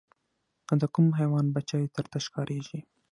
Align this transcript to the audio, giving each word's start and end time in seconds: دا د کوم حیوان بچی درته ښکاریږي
دا 0.67 0.73
د 0.81 0.83
کوم 0.93 1.07
حیوان 1.19 1.45
بچی 1.55 1.83
درته 1.95 2.17
ښکاریږي 2.25 2.79